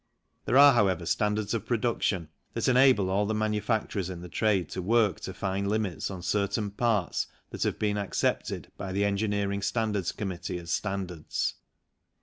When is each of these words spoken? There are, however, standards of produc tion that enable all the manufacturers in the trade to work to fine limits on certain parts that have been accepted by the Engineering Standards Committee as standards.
There 0.45 0.57
are, 0.57 0.73
however, 0.73 1.05
standards 1.05 1.53
of 1.53 1.65
produc 1.65 2.01
tion 2.01 2.29
that 2.55 2.67
enable 2.67 3.11
all 3.11 3.27
the 3.27 3.35
manufacturers 3.35 4.09
in 4.09 4.21
the 4.21 4.29
trade 4.29 4.67
to 4.69 4.81
work 4.81 5.19
to 5.19 5.31
fine 5.35 5.65
limits 5.65 6.09
on 6.09 6.23
certain 6.23 6.71
parts 6.71 7.27
that 7.51 7.61
have 7.61 7.77
been 7.77 7.97
accepted 7.99 8.71
by 8.77 8.93
the 8.93 9.05
Engineering 9.05 9.61
Standards 9.61 10.11
Committee 10.11 10.57
as 10.57 10.71
standards. 10.71 11.53